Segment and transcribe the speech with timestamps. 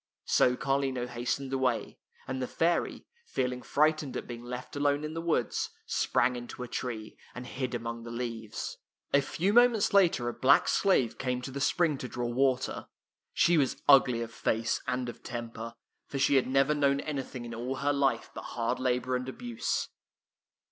[0.25, 5.21] So Carlino hastened away, and the fairy, feeling frightened at being left alone in the
[5.21, 8.79] woods, sprang into a tree, and hid among the leaves.
[9.13, 12.87] A few moments later a black slave came to the spring to draw water.
[13.31, 15.75] She was ugly of face and of temper,
[16.07, 19.87] for she had never known anything in all her life but hard labor and abuse.